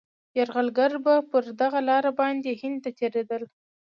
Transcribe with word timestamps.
یرغلګر 0.37 0.91
به 1.03 1.13
پر 1.29 1.43
دغه 1.61 1.79
لاره 1.87 2.11
باندي 2.19 2.53
هند 2.61 2.77
ته 2.83 2.89
تېرېدل. 2.99 3.43